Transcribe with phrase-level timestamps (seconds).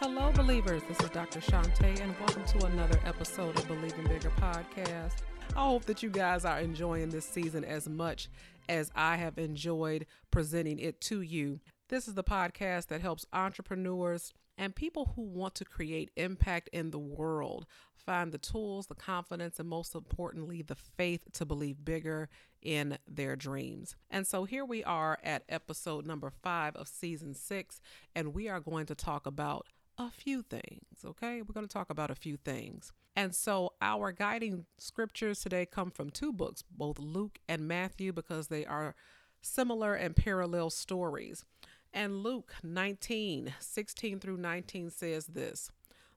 [0.00, 0.80] Hello, believers.
[0.88, 1.40] This is Dr.
[1.40, 5.16] Shante, and welcome to another episode of Believing Bigger podcast.
[5.54, 8.30] I hope that you guys are enjoying this season as much
[8.70, 11.60] as I have enjoyed presenting it to you.
[11.90, 16.92] This is the podcast that helps entrepreneurs and people who want to create impact in
[16.92, 22.30] the world find the tools, the confidence, and most importantly, the faith to believe bigger
[22.62, 23.96] in their dreams.
[24.10, 27.82] And so here we are at episode number five of season six,
[28.14, 29.66] and we are going to talk about
[30.00, 31.42] a few things, okay?
[31.42, 32.90] We're going to talk about a few things.
[33.14, 38.48] And so our guiding scriptures today come from two books, both Luke and Matthew, because
[38.48, 38.94] they are
[39.42, 41.44] similar and parallel stories.
[41.92, 45.70] And Luke 19, 16 through 19 says this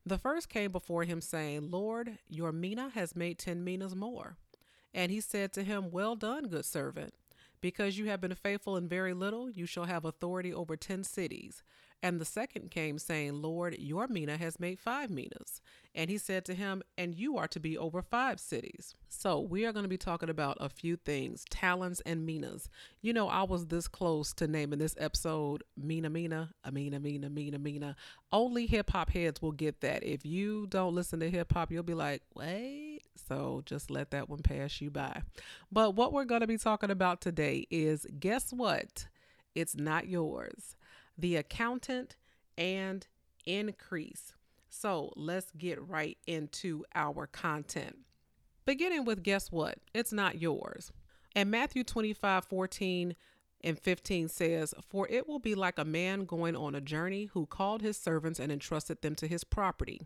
[0.06, 4.38] The first came before him, saying, Lord, your mina has made ten minas more.
[4.94, 7.14] And he said to him, Well done, good servant.
[7.64, 11.64] Because you have been faithful in very little, you shall have authority over ten cities.
[12.02, 15.62] And the second came, saying, Lord, your mina has made five minas.
[15.96, 18.96] And he said to him, And you are to be over five cities.
[19.08, 22.68] So we are going to be talking about a few things talents and minas.
[23.02, 27.60] You know, I was this close to naming this episode Mina Mina, Amina Mina, Mina
[27.60, 27.96] Mina.
[28.34, 30.04] Only hip hop heads will get that.
[30.04, 32.93] If you don't listen to hip hop, you'll be like, wait.
[33.16, 35.22] So just let that one pass you by.
[35.72, 39.08] But what we're going to be talking about today is guess what?
[39.56, 40.76] It's not yours
[41.18, 42.16] the accountant,
[42.58, 43.08] and
[43.46, 44.34] increase.
[44.70, 48.00] So let's get right into our content.
[48.66, 49.80] Beginning with guess what?
[49.94, 50.92] It's not yours.
[51.36, 53.16] And Matthew 25 14
[53.66, 57.46] and 15 says, For it will be like a man going on a journey who
[57.46, 60.02] called his servants and entrusted them to his property.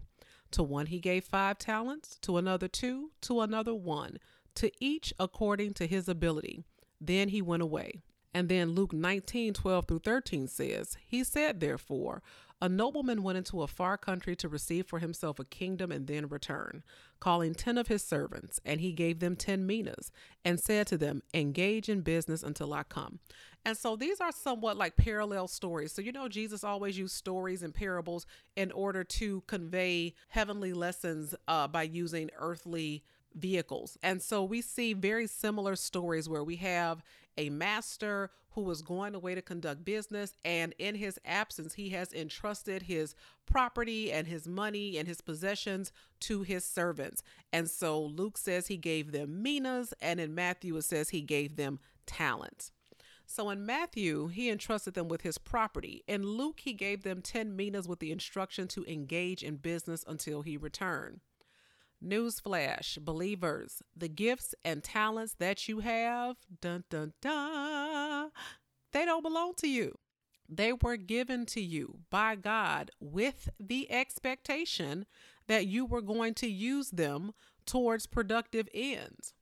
[0.51, 4.17] To one he gave five talents, to another two, to another one,
[4.55, 6.63] to each according to his ability.
[6.99, 8.01] Then he went away.
[8.33, 12.21] And then Luke 19, 12 through 13 says, He said, therefore,
[12.61, 16.27] a nobleman went into a far country to receive for himself a kingdom and then
[16.27, 16.83] return,
[17.19, 20.11] calling ten of his servants, and he gave them ten minas,
[20.43, 23.19] and said to them, Engage in business until I come.
[23.63, 25.91] And so these are somewhat like parallel stories.
[25.91, 28.25] So, you know, Jesus always used stories and parables
[28.55, 33.03] in order to convey heavenly lessons uh, by using earthly
[33.37, 33.97] vehicles.
[34.03, 37.03] And so we see very similar stories where we have
[37.37, 42.11] a master who was going away to conduct business, and in his absence, he has
[42.11, 43.13] entrusted his
[43.45, 47.21] property and his money and his possessions to his servants.
[47.53, 51.55] And so Luke says he gave them minas, and in Matthew, it says he gave
[51.55, 51.77] them
[52.07, 52.71] talents.
[53.27, 56.03] So in Matthew, he entrusted them with his property.
[56.07, 60.41] In Luke, he gave them 10 minas with the instruction to engage in business until
[60.41, 61.19] he returned.
[62.03, 68.29] Newsflash, believers, the gifts and talents that you have, dun dun dun,
[68.93, 69.97] they don't belong to you.
[70.49, 75.05] They were given to you by God with the expectation
[75.47, 77.33] that you were going to use them
[77.65, 79.33] towards productive ends.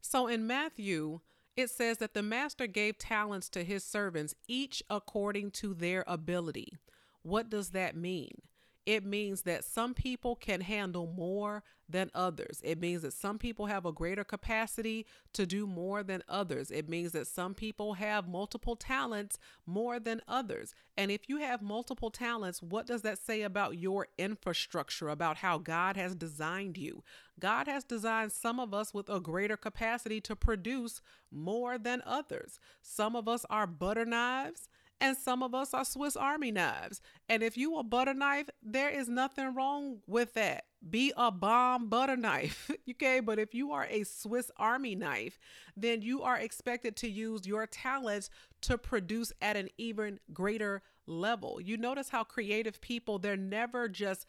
[0.00, 1.20] So in Matthew,
[1.56, 6.74] it says that the master gave talents to his servants, each according to their ability.
[7.22, 8.42] What does that mean?
[8.86, 12.60] It means that some people can handle more than others.
[12.62, 16.70] It means that some people have a greater capacity to do more than others.
[16.70, 20.74] It means that some people have multiple talents more than others.
[20.96, 25.58] And if you have multiple talents, what does that say about your infrastructure, about how
[25.58, 27.02] God has designed you?
[27.40, 31.00] God has designed some of us with a greater capacity to produce
[31.30, 32.58] more than others.
[32.82, 34.68] Some of us are butter knives
[35.00, 37.00] and some of us are Swiss Army knives.
[37.28, 40.64] And if you a butter knife, there is nothing wrong with that.
[40.88, 43.20] Be a bomb butter knife, okay?
[43.20, 45.38] But if you are a Swiss Army knife,
[45.76, 48.30] then you are expected to use your talents
[48.62, 51.60] to produce at an even greater level.
[51.60, 54.26] You notice how creative people, they're never just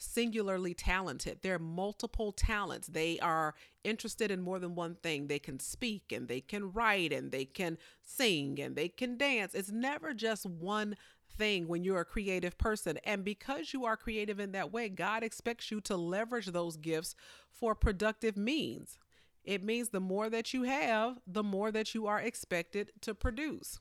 [0.00, 1.38] singularly talented.
[1.42, 2.88] They're multiple talents.
[2.88, 5.26] They are interested in more than one thing.
[5.26, 9.54] They can speak and they can write and they can sing and they can dance.
[9.54, 10.96] It's never just one
[11.36, 12.98] thing when you're a creative person.
[13.04, 17.14] And because you are creative in that way, God expects you to leverage those gifts
[17.50, 18.98] for productive means.
[19.44, 23.80] It means the more that you have, the more that you are expected to produce.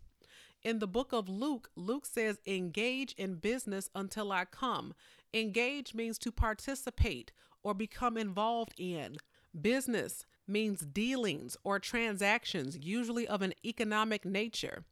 [0.64, 4.94] In the book of Luke, Luke says, engage in business until I come.
[5.34, 7.32] Engage means to participate
[7.64, 9.18] or become involved in.
[9.60, 14.84] Business means dealings or transactions, usually of an economic nature.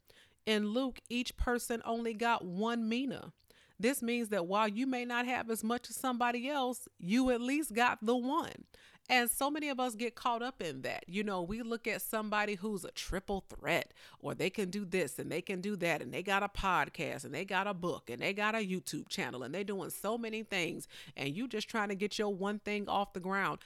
[0.45, 3.33] In Luke, each person only got one mina.
[3.79, 7.41] This means that while you may not have as much as somebody else, you at
[7.41, 8.65] least got the one.
[9.09, 11.06] And so many of us get caught up in that.
[11.07, 15.18] You know, we look at somebody who's a triple threat, or they can do this
[15.18, 18.09] and they can do that, and they got a podcast and they got a book
[18.09, 21.69] and they got a YouTube channel and they're doing so many things, and you just
[21.69, 23.59] trying to get your one thing off the ground.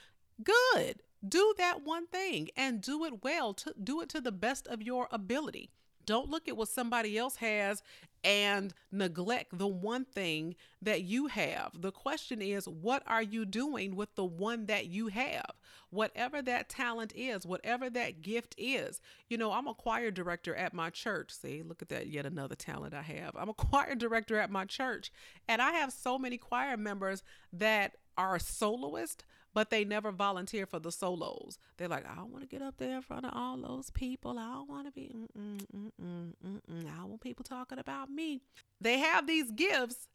[0.44, 1.02] Good.
[1.28, 3.54] Do that one thing and do it well.
[3.56, 5.70] To do it to the best of your ability.
[6.06, 7.82] Don't look at what somebody else has
[8.24, 11.72] and neglect the one thing that you have.
[11.80, 15.52] The question is, what are you doing with the one that you have?
[15.90, 19.02] Whatever that talent is, whatever that gift is.
[19.28, 21.32] You know, I'm a choir director at my church.
[21.32, 23.36] See, look at that, yet another talent I have.
[23.36, 25.12] I'm a choir director at my church,
[25.48, 27.24] and I have so many choir members
[27.54, 31.58] that are soloists but they never volunteer for the solos.
[31.78, 34.38] They're like, I don't want to get up there in front of all those people.
[34.40, 37.00] I don't want to be, mm-mm, mm-mm.
[37.00, 38.42] I want people talking about me.
[38.80, 40.08] They have these gifts,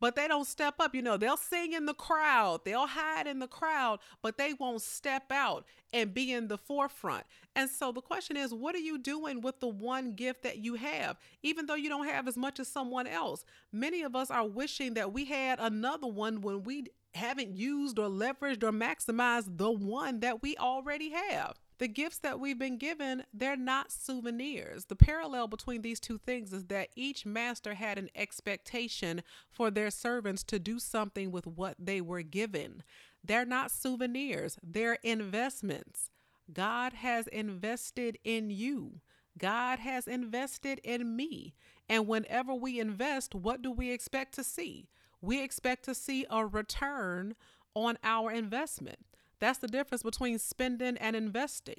[0.00, 0.94] but they don't step up.
[0.94, 4.82] You know, they'll sing in the crowd, they'll hide in the crowd, but they won't
[4.82, 7.24] step out and be in the forefront.
[7.54, 10.74] And so the question is, what are you doing with the one gift that you
[10.74, 13.44] have, even though you don't have as much as someone else?
[13.72, 18.08] Many of us are wishing that we had another one when we haven't used or
[18.08, 21.58] leveraged or maximized the one that we already have.
[21.78, 24.84] The gifts that we've been given, they're not souvenirs.
[24.84, 29.90] The parallel between these two things is that each master had an expectation for their
[29.90, 32.82] servants to do something with what they were given.
[33.24, 36.10] They're not souvenirs, they're investments.
[36.52, 39.00] God has invested in you.
[39.38, 41.54] God has invested in me.
[41.88, 44.88] And whenever we invest, what do we expect to see?
[45.20, 47.34] We expect to see a return
[47.74, 48.98] on our investment.
[49.38, 51.76] That's the difference between spending and investing.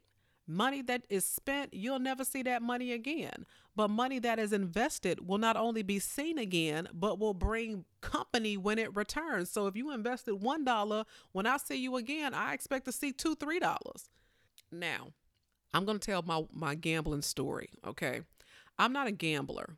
[0.47, 3.45] Money that is spent, you'll never see that money again.
[3.75, 8.57] But money that is invested will not only be seen again, but will bring company
[8.57, 9.49] when it returns.
[9.49, 13.35] So if you invested $1, when I see you again, I expect to see two,
[13.35, 14.09] three dollars.
[14.71, 15.09] Now,
[15.73, 18.21] I'm gonna tell my, my gambling story, okay?
[18.77, 19.77] I'm not a gambler.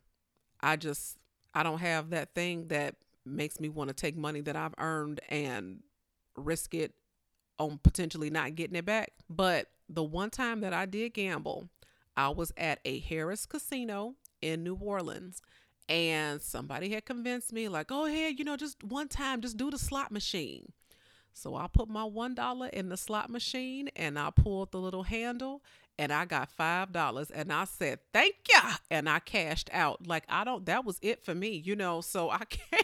[0.61, 1.17] I just
[1.53, 2.95] I don't have that thing that
[3.25, 5.79] makes me want to take money that I've earned and
[6.35, 6.93] risk it
[7.59, 9.11] on potentially not getting it back.
[9.29, 11.69] But the one time that I did gamble,
[12.15, 15.41] I was at a Harrah's casino in New Orleans
[15.89, 19.69] and somebody had convinced me like go ahead you know just one time just do
[19.69, 20.71] the slot machine.
[21.33, 25.03] So i put my one dollar in the slot machine and i pulled the little
[25.03, 25.61] handle
[25.99, 28.75] and I got five dollars and I said thank ya!
[28.89, 30.07] And I cashed out.
[30.07, 32.01] Like I don't that was it for me you know?
[32.01, 32.79] So I came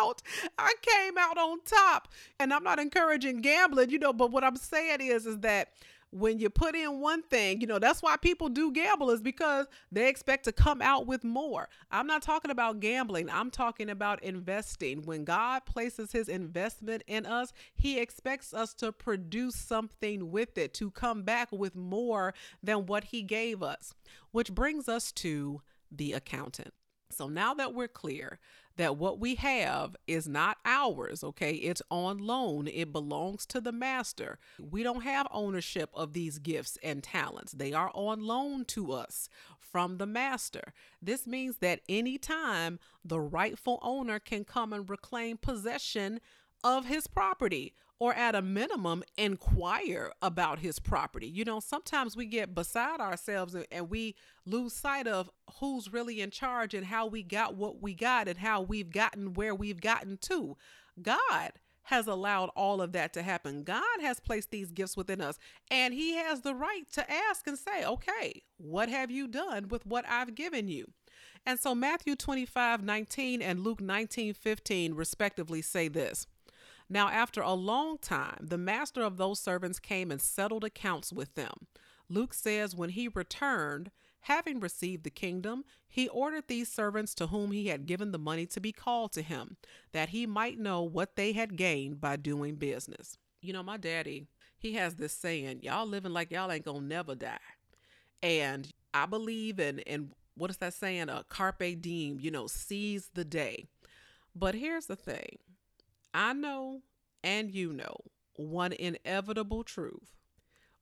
[0.00, 0.22] out
[0.58, 4.56] I came out on top and I'm not encouraging gambling you know but what I'm
[4.56, 5.68] saying is is that
[6.12, 9.66] when you put in one thing, you know, that's why people do gamble is because
[9.92, 11.68] they expect to come out with more.
[11.90, 15.02] I'm not talking about gambling, I'm talking about investing.
[15.02, 20.74] When God places his investment in us, he expects us to produce something with it,
[20.74, 23.94] to come back with more than what he gave us.
[24.32, 25.62] Which brings us to
[25.92, 26.72] the accountant.
[27.12, 28.38] So now that we're clear
[28.76, 31.52] that what we have is not ours, okay?
[31.52, 34.38] It's on loan, it belongs to the master.
[34.58, 39.28] We don't have ownership of these gifts and talents, they are on loan to us
[39.58, 40.72] from the master.
[41.00, 46.20] This means that anytime the rightful owner can come and reclaim possession
[46.64, 51.28] of his property or at a minimum inquire about his property.
[51.28, 54.16] You know, sometimes we get beside ourselves and, and, we
[54.46, 58.38] lose sight of who's really in charge and how we got what we got and
[58.38, 60.56] how we've gotten where we've gotten to.
[61.00, 61.52] God
[61.84, 63.64] has allowed all of that to happen.
[63.64, 65.38] God has placed these gifts within us,
[65.70, 69.84] and He has the right to ask and say, Okay, what have you done with
[69.84, 70.92] what I've given you?
[71.44, 76.26] And so Matthew 25 19 and Luke 19 15, respectively, say this.
[76.92, 81.34] Now, after a long time, the master of those servants came and settled accounts with
[81.36, 81.68] them.
[82.08, 83.92] Luke says, when he returned,
[84.22, 88.44] having received the kingdom, he ordered these servants to whom he had given the money
[88.46, 89.56] to be called to him,
[89.92, 93.16] that he might know what they had gained by doing business.
[93.40, 94.26] You know, my daddy,
[94.58, 97.38] he has this saying, y'all living like y'all ain't gonna never die.
[98.20, 101.08] And I believe in, in what is that saying?
[101.08, 103.66] A carpe diem, you know, seize the day.
[104.34, 105.38] But here's the thing
[106.12, 106.82] I know
[107.22, 107.96] and you know
[108.34, 110.16] one inevitable truth.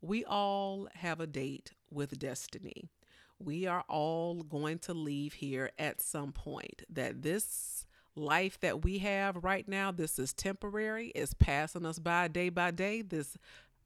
[0.01, 2.91] We all have a date with destiny.
[3.39, 6.83] We are all going to leave here at some point.
[6.89, 12.29] That this life that we have right now, this is temporary, is passing us by
[12.29, 13.03] day by day.
[13.03, 13.37] This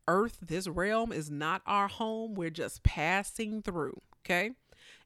[0.09, 2.35] earth, this realm is not our home.
[2.35, 4.01] We're just passing through.
[4.25, 4.53] Okay.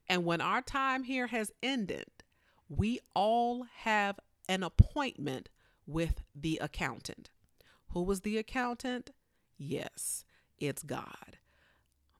[0.09, 2.05] And when our time here has ended,
[2.69, 5.49] we all have an appointment
[5.87, 7.29] with the accountant.
[7.93, 9.09] Who was the accountant?
[9.57, 10.25] Yes,
[10.59, 11.37] it's God.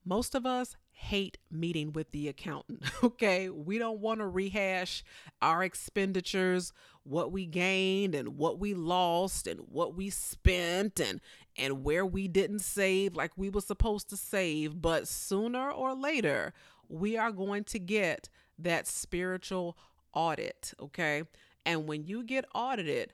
[0.04, 2.84] Most of us hate meeting with the accountant.
[3.04, 3.50] Okay.
[3.50, 5.04] We don't want to rehash
[5.42, 11.22] our expenditures, what we gained and what we lost and what we spent and
[11.56, 16.54] and where we didn't save like we were supposed to save, but sooner or later
[16.90, 19.78] we are going to get that spiritual
[20.14, 21.24] audit, okay?
[21.66, 23.14] And when you get audited,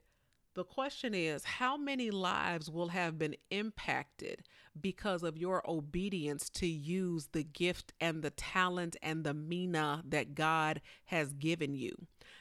[0.55, 4.43] the question is how many lives will have been impacted
[4.79, 10.35] because of your obedience to use the gift and the talent and the mina that
[10.35, 11.93] God has given you?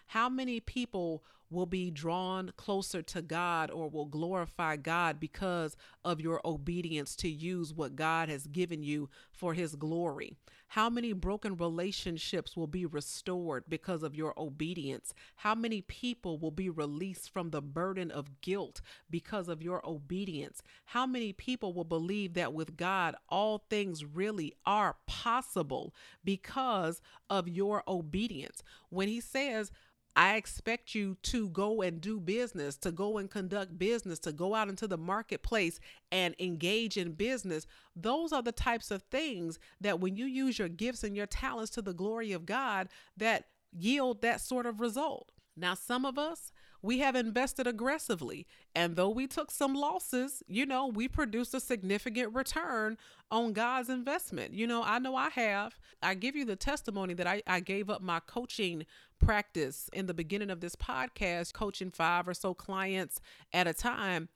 [0.07, 6.21] How many people will be drawn closer to God or will glorify God because of
[6.21, 10.35] your obedience to use what God has given you for His glory?
[10.73, 15.13] How many broken relationships will be restored because of your obedience?
[15.37, 18.81] How many people will be released from the burden of guilt
[19.11, 20.63] because of your obedience?
[20.87, 25.95] How many people will believe that with God, all things really are possible
[26.25, 28.63] because of your obedience?
[28.89, 29.71] When He says,
[30.15, 34.55] I expect you to go and do business, to go and conduct business, to go
[34.55, 37.67] out into the marketplace and engage in business.
[37.97, 41.71] Those are the types of things that when you use your gifts and your talents
[41.73, 45.33] to the glory of God, that yield that sort of result.
[45.57, 46.53] Now, some of us,
[46.83, 48.47] we have invested aggressively.
[48.75, 52.99] And though we took some losses, you know, we produced a significant return
[53.31, 54.53] on God's investment.
[54.53, 55.79] You know, I know I have.
[56.03, 58.85] I give you the testimony that I, I gave up my coaching
[59.23, 63.21] practice in the beginning of this podcast, coaching five or so clients
[63.53, 64.29] at a time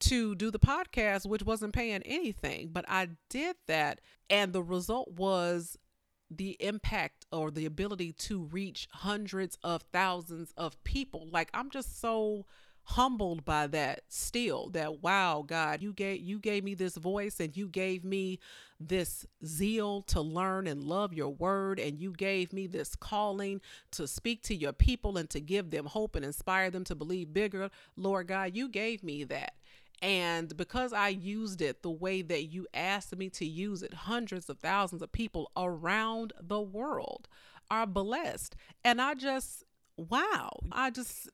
[0.00, 2.68] to do the podcast, which wasn't paying anything.
[2.72, 4.00] But I did that.
[4.28, 5.78] And the result was
[6.30, 11.28] the impact or the ability to reach hundreds of thousands of people.
[11.30, 12.46] Like I'm just so
[12.84, 17.56] humbled by that still that wow god you gave you gave me this voice and
[17.56, 18.38] you gave me
[18.78, 23.60] this zeal to learn and love your word and you gave me this calling
[23.90, 27.32] to speak to your people and to give them hope and inspire them to believe
[27.32, 29.54] bigger lord god you gave me that
[30.02, 34.50] and because I used it the way that you asked me to use it, hundreds
[34.50, 37.26] of thousands of people around the world
[37.70, 38.54] are blessed.
[38.84, 39.64] And I just,
[39.96, 41.30] wow, I just,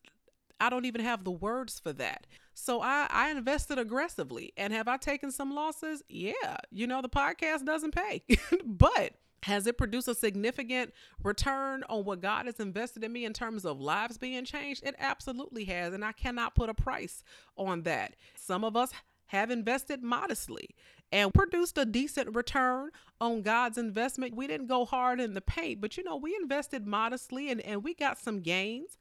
[0.61, 2.26] I don't even have the words for that.
[2.55, 4.52] So I, I invested aggressively.
[4.57, 6.02] And have I taken some losses?
[6.09, 6.59] Yeah.
[6.71, 8.23] You know, the podcast doesn't pay,
[8.64, 9.14] but
[9.45, 13.64] has it produced a significant return on what God has invested in me in terms
[13.64, 14.85] of lives being changed?
[14.85, 15.95] It absolutely has.
[15.95, 17.25] And I cannot put a price
[17.57, 18.17] on that.
[18.37, 18.93] Some of us
[19.26, 20.69] have invested modestly
[21.12, 22.90] and produced a decent return
[23.21, 24.35] on God's investment.
[24.35, 27.83] We didn't go hard in the paint, but you know, we invested modestly and, and
[27.83, 28.99] we got some gains.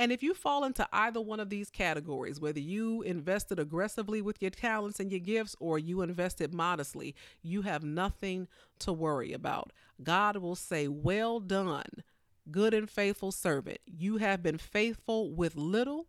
[0.00, 4.40] And if you fall into either one of these categories, whether you invested aggressively with
[4.40, 9.74] your talents and your gifts or you invested modestly, you have nothing to worry about.
[10.02, 12.02] God will say, Well done,
[12.50, 13.76] good and faithful servant.
[13.84, 16.06] You have been faithful with little.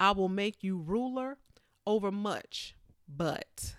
[0.00, 1.36] I will make you ruler
[1.86, 2.74] over much.
[3.06, 3.74] But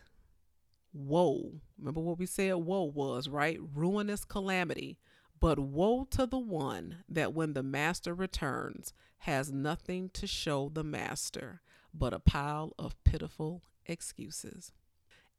[0.94, 3.58] woe, remember what we said woe was, right?
[3.74, 5.00] Ruinous calamity.
[5.40, 10.84] But woe to the one that when the master returns, has nothing to show the
[10.84, 11.62] master
[11.94, 14.72] but a pile of pitiful excuses.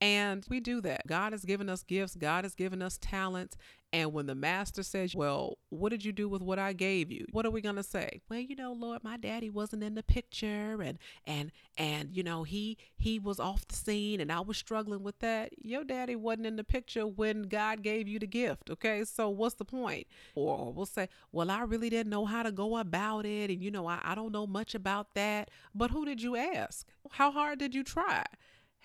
[0.01, 1.07] And we do that.
[1.07, 3.57] God has given us gifts, God has given us talents.
[3.91, 7.25] And when the master says, Well, what did you do with what I gave you?
[7.33, 8.21] What are we gonna say?
[8.29, 12.43] Well, you know, Lord, my daddy wasn't in the picture and and and you know,
[12.43, 15.53] he he was off the scene and I was struggling with that.
[15.65, 18.69] Your daddy wasn't in the picture when God gave you the gift.
[18.69, 19.05] Okay.
[19.05, 20.07] So what's the point?
[20.35, 23.71] Or we'll say, Well, I really didn't know how to go about it, and you
[23.71, 25.51] know, I, I don't know much about that.
[25.75, 26.87] But who did you ask?
[27.13, 28.25] How hard did you try?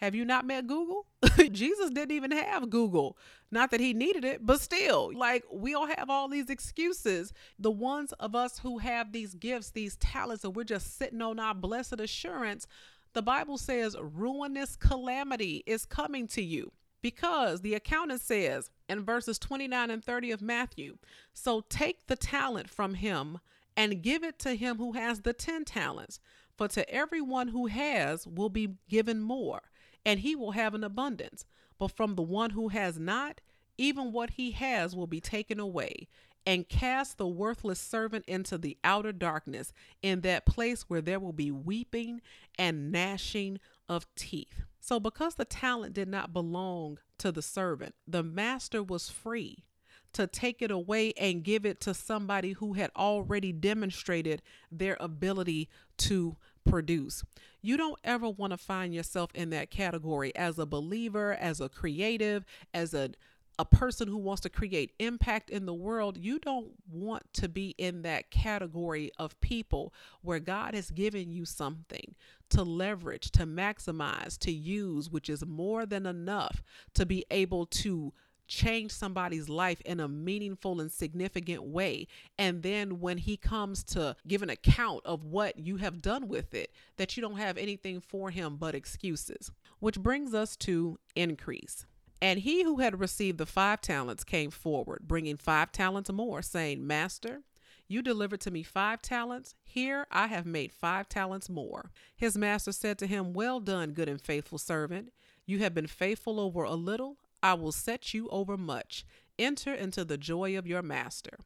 [0.03, 1.05] Have you not met Google?
[1.53, 3.17] Jesus didn't even have Google.
[3.51, 7.31] Not that he needed it, but still, like we all have all these excuses.
[7.57, 11.39] The ones of us who have these gifts, these talents, and we're just sitting on
[11.39, 12.67] our blessed assurance,
[13.13, 16.74] the Bible says ruinous calamity is coming to you.
[17.01, 20.98] Because the accountant says in verses 29 and 30 of Matthew,
[21.31, 23.39] so take the talent from him
[23.77, 26.19] and give it to him who has the 10 talents.
[26.57, 29.62] For to everyone who has will be given more
[30.05, 31.45] and he will have an abundance.
[31.77, 33.41] But from the one who has not,
[33.77, 36.07] even what he has will be taken away.
[36.45, 41.31] And cast the worthless servant into the outer darkness, in that place where there will
[41.31, 42.22] be weeping
[42.60, 44.63] and gnashing of teeth.
[44.81, 49.63] So, because the talent did not belong to the servant, the master was free
[50.12, 54.41] to take it away and give it to somebody who had already demonstrated
[54.72, 57.24] their ability to produce.
[57.62, 61.70] You don't ever want to find yourself in that category as a believer, as a
[61.70, 63.12] creative, as a
[63.60, 67.75] a person who wants to create impact in the world, you don't want to be
[67.77, 72.15] in that category of people where God has given you something
[72.50, 76.63] to leverage, to maximize, to use, which is more than enough
[76.96, 78.12] to be able to
[78.53, 82.07] change somebody's life in a meaningful and significant way.
[82.38, 86.53] And then when he comes to give an account of what you have done with
[86.53, 89.51] it, that you don't have anything for him but excuses.
[89.79, 91.86] Which brings us to increase.
[92.22, 96.86] And he who had received the five talents came forward, bringing five talents more, saying,
[96.86, 97.41] Master,
[97.88, 99.55] you delivered to me five talents.
[99.63, 101.91] Here I have made five talents more.
[102.15, 105.12] His master said to him, Well done, good and faithful servant.
[105.45, 107.17] You have been faithful over a little.
[107.43, 109.05] I will set you over much.
[109.38, 111.38] Enter into the joy of your master.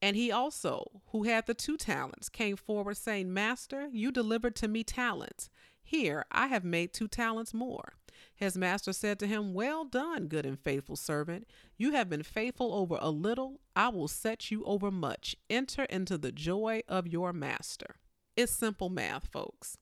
[0.00, 4.68] And he also, who had the two talents, came forward, saying, Master, you delivered to
[4.68, 5.50] me talents.
[5.82, 7.94] Here I have made two talents more.
[8.34, 11.46] His master said to him, Well done, good and faithful servant.
[11.76, 13.60] You have been faithful over a little.
[13.74, 15.36] I will set you over much.
[15.50, 17.96] Enter into the joy of your master.
[18.36, 19.78] It's simple math, folks.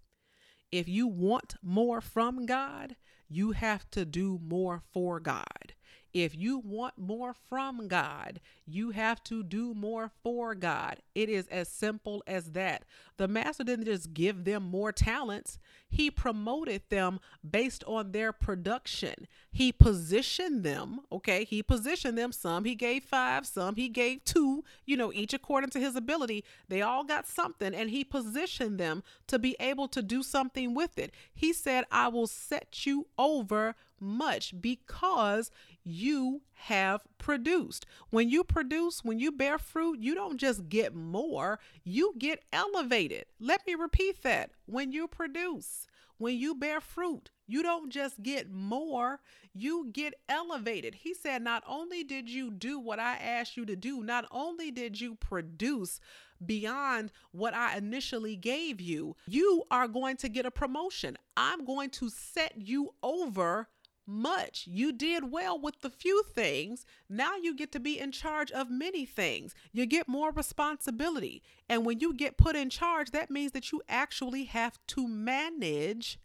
[0.72, 2.96] If you want more from God,
[3.28, 5.74] you have to do more for God.
[6.16, 10.96] If you want more from God, you have to do more for God.
[11.14, 12.86] It is as simple as that.
[13.18, 15.58] The master didn't just give them more talents,
[15.90, 19.28] he promoted them based on their production.
[19.52, 21.44] He positioned them, okay?
[21.44, 22.32] He positioned them.
[22.32, 26.44] Some he gave five, some he gave two, you know, each according to his ability.
[26.68, 30.98] They all got something, and he positioned them to be able to do something with
[30.98, 31.12] it.
[31.34, 35.50] He said, I will set you over much because
[35.84, 37.86] you have produced.
[38.10, 43.26] When you produce, when you bear fruit, you don't just get more, you get elevated.
[43.38, 44.50] Let me repeat that.
[44.66, 45.86] When you produce,
[46.18, 49.20] when you bear fruit, you don't just get more,
[49.52, 50.94] you get elevated.
[50.94, 54.70] He said, Not only did you do what I asked you to do, not only
[54.70, 56.00] did you produce
[56.44, 61.16] beyond what I initially gave you, you are going to get a promotion.
[61.36, 63.68] I'm going to set you over
[64.06, 64.66] much.
[64.66, 66.86] You did well with the few things.
[67.08, 69.54] Now you get to be in charge of many things.
[69.72, 71.42] You get more responsibility.
[71.68, 76.18] And when you get put in charge, that means that you actually have to manage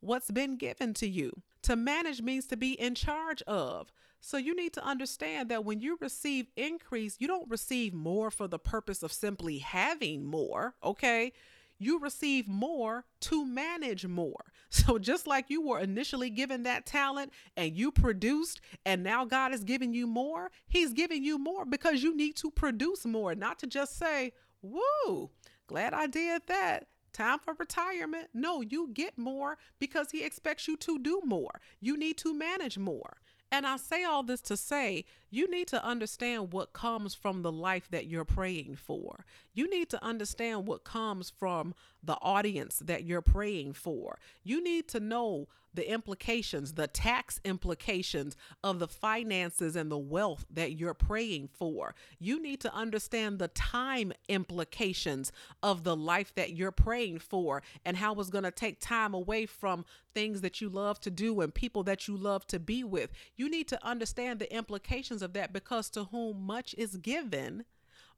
[0.00, 1.42] what's been given to you.
[1.62, 3.92] To manage means to be in charge of.
[4.20, 8.48] So you need to understand that when you receive increase, you don't receive more for
[8.48, 11.32] the purpose of simply having more, okay?
[11.80, 14.44] You receive more to manage more.
[14.72, 19.52] So, just like you were initially given that talent and you produced, and now God
[19.52, 23.58] is giving you more, He's giving you more because you need to produce more, not
[23.58, 25.30] to just say, Woo,
[25.66, 26.86] glad I did that.
[27.12, 28.28] Time for retirement.
[28.32, 31.60] No, you get more because He expects you to do more.
[31.80, 33.16] You need to manage more.
[33.52, 37.52] And I say all this to say you need to understand what comes from the
[37.52, 39.24] life that you're praying for.
[39.52, 44.18] You need to understand what comes from the audience that you're praying for.
[44.44, 50.46] You need to know the implications, the tax implications of the finances and the wealth
[50.50, 51.94] that you're praying for.
[52.18, 57.96] You need to understand the time implications of the life that you're praying for and
[57.96, 61.54] how it's going to take time away from things that you love to do and
[61.54, 63.10] people that you love to be with.
[63.36, 67.64] You need to understand the implications of that because to whom much is given,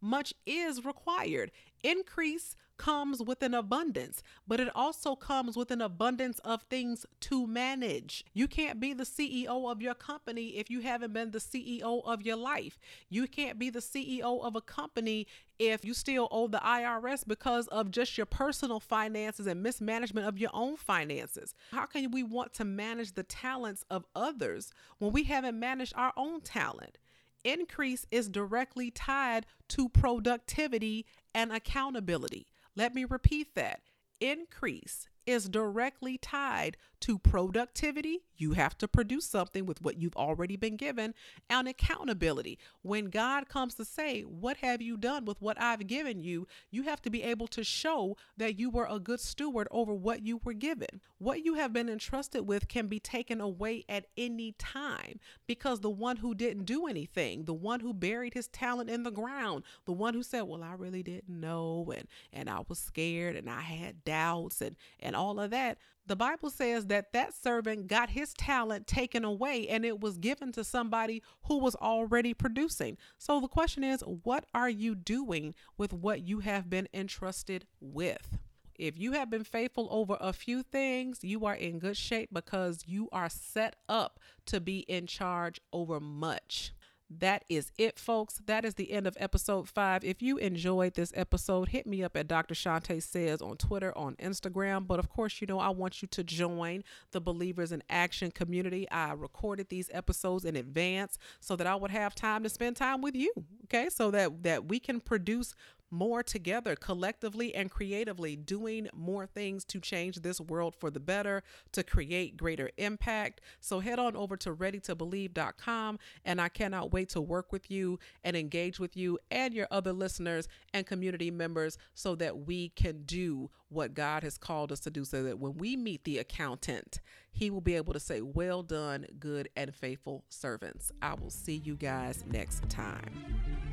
[0.02, 1.50] much is required.
[1.82, 7.46] Increase comes with an abundance, but it also comes with an abundance of things to
[7.46, 8.24] manage.
[8.32, 12.22] You can't be the CEO of your company if you haven't been the CEO of
[12.22, 12.78] your life.
[13.08, 15.26] You can't be the CEO of a company
[15.60, 20.38] if you still owe the IRS because of just your personal finances and mismanagement of
[20.38, 21.54] your own finances.
[21.70, 26.12] How can we want to manage the talents of others when we haven't managed our
[26.16, 26.98] own talent?
[27.44, 32.46] Increase is directly tied to productivity and accountability.
[32.76, 33.80] Let me repeat that.
[34.20, 38.20] Increase is directly tied to productivity.
[38.36, 41.14] You have to produce something with what you've already been given,
[41.48, 42.58] and accountability.
[42.82, 46.46] When God comes to say, What have you done with what I've given you?
[46.70, 50.24] you have to be able to show that you were a good steward over what
[50.24, 51.00] you were given.
[51.22, 55.88] What you have been entrusted with can be taken away at any time because the
[55.88, 59.92] one who didn't do anything, the one who buried his talent in the ground, the
[59.92, 63.60] one who said, Well, I really didn't know, and, and I was scared and I
[63.60, 68.34] had doubts and, and all of that the Bible says that that servant got his
[68.34, 72.98] talent taken away and it was given to somebody who was already producing.
[73.18, 78.38] So the question is, what are you doing with what you have been entrusted with?
[78.76, 82.84] If you have been faithful over a few things, you are in good shape because
[82.86, 86.72] you are set up to be in charge over much.
[87.18, 88.40] That is it, folks.
[88.46, 90.04] That is the end of episode five.
[90.04, 92.54] If you enjoyed this episode, hit me up at Dr.
[92.54, 94.86] Shante Says on Twitter, on Instagram.
[94.86, 98.90] But of course, you know, I want you to join the Believers in Action community.
[98.90, 103.02] I recorded these episodes in advance so that I would have time to spend time
[103.02, 103.32] with you.
[103.64, 103.88] Okay.
[103.90, 105.54] So that, that we can produce
[105.92, 111.42] more together collectively and creatively, doing more things to change this world for the better,
[111.72, 113.40] to create greater impact.
[113.60, 118.36] So head on over to readytobelieve.com and I cannot wait to work with you and
[118.36, 123.50] engage with you and your other listeners and community members so that we can do
[123.68, 127.00] what God has called us to do so that when we meet the accountant,
[127.32, 130.92] he will be able to say, Well done, good and faithful servants.
[131.00, 133.71] I will see you guys next time.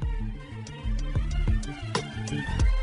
[2.29, 2.78] Thank you.